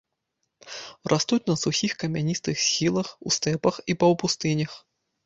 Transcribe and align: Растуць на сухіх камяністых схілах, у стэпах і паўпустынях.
Растуць 1.11 1.43
на 1.49 1.55
сухіх 1.63 1.93
камяністых 2.03 2.55
схілах, 2.69 3.13
у 3.29 3.35
стэпах 3.37 3.75
і 3.93 3.97
паўпустынях. 4.05 4.71